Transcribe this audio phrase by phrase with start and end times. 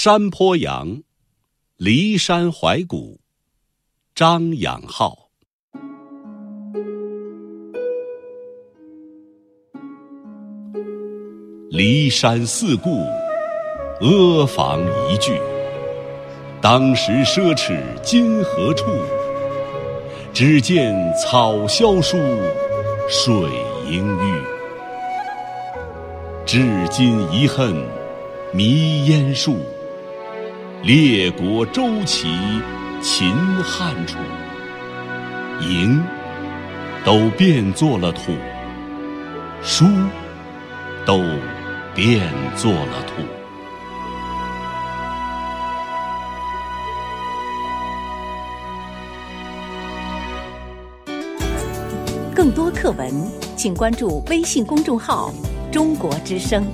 [0.00, 1.02] 山坡羊，
[1.76, 3.18] 骊山怀古，
[4.14, 5.28] 张养浩。
[11.72, 13.00] 骊山四顾，
[14.00, 14.80] 阿房
[15.10, 15.36] 一聚。
[16.62, 18.86] 当时奢侈今何处？
[20.32, 22.16] 只见草萧疏，
[23.08, 23.34] 水
[23.90, 24.42] 阴郁。
[26.46, 27.74] 至今遗恨，
[28.52, 29.56] 迷烟树。
[30.84, 32.28] 列国周齐，
[33.02, 33.34] 秦
[33.64, 34.16] 汉楚，
[35.60, 36.00] 赢
[37.04, 38.32] 都变作了土，
[39.60, 39.84] 输
[41.04, 41.18] 都
[41.96, 42.22] 变
[42.56, 43.22] 作了土。
[52.32, 53.12] 更多课文，
[53.56, 55.34] 请关注微信公众号
[55.72, 56.64] “中国之声”。